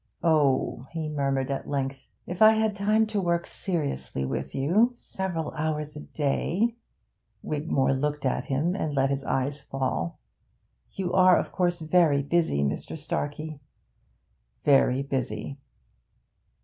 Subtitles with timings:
[0.23, 5.51] 'Oh,' he murmured at length, 'if I had time to work seriously with you, several
[5.51, 6.73] hours a day.'
[7.43, 10.17] Wigmore looked at him, and let his eyes fall:
[10.93, 12.97] 'You are, of course, very busy, Mr.
[12.97, 13.59] Starkey!'
[14.65, 15.59] 'Very busy.'